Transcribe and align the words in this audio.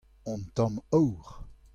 un 0.25 0.39
tamm 0.55 0.79
aour. 0.91 1.43